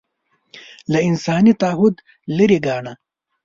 [0.91, 1.95] له انساني تعهد
[2.37, 2.93] لرې ګاڼه